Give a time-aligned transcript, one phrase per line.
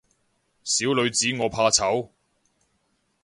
[0.63, 2.09] 小女子我怕醜